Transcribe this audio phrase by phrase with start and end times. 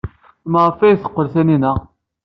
[0.51, 1.73] Maɣef ay d-teqqel Taninna?